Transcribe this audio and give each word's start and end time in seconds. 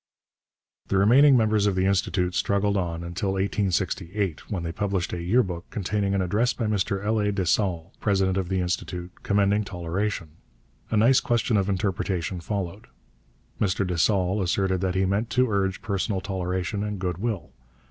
The 0.87 0.97
remaining 0.97 1.37
members 1.37 1.67
of 1.67 1.75
the 1.75 1.85
Institut 1.85 2.33
struggled 2.33 2.75
on 2.75 3.03
until 3.03 3.33
1868, 3.33 4.49
when 4.49 4.63
they 4.63 4.71
published 4.71 5.13
a 5.13 5.21
Year 5.21 5.43
Book 5.43 5.69
containing 5.69 6.15
an 6.15 6.23
address 6.23 6.53
by 6.53 6.65
Mr 6.65 7.05
L. 7.05 7.19
A. 7.19 7.31
Dessaules, 7.31 7.91
president 7.99 8.35
of 8.35 8.49
the 8.49 8.61
Institut, 8.61 9.21
commending 9.21 9.63
toleration. 9.63 10.29
A 10.89 10.97
nice 10.97 11.19
question 11.19 11.55
of 11.55 11.69
interpretation 11.69 12.39
followed. 12.39 12.87
Mr 13.59 13.85
Dessaules 13.85 14.41
asserted 14.41 14.81
that 14.81 14.95
he 14.95 15.05
meant 15.05 15.29
to 15.29 15.51
urge 15.51 15.83
personal 15.83 16.19
toleration 16.19 16.83
and 16.83 16.97
good 16.97 17.19
will. 17.19 17.53